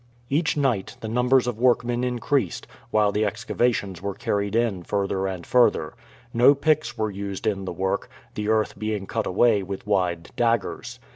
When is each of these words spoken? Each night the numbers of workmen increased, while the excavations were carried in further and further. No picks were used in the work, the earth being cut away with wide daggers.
Each 0.31 0.57
night 0.57 0.97
the 1.01 1.07
numbers 1.07 1.45
of 1.45 1.59
workmen 1.59 2.03
increased, 2.03 2.65
while 2.89 3.11
the 3.11 3.23
excavations 3.23 4.01
were 4.01 4.15
carried 4.15 4.55
in 4.55 4.81
further 4.81 5.27
and 5.27 5.45
further. 5.45 5.93
No 6.33 6.55
picks 6.55 6.97
were 6.97 7.11
used 7.11 7.45
in 7.45 7.65
the 7.65 7.71
work, 7.71 8.09
the 8.33 8.49
earth 8.49 8.79
being 8.79 9.05
cut 9.05 9.27
away 9.27 9.61
with 9.61 9.85
wide 9.85 10.31
daggers. 10.35 10.99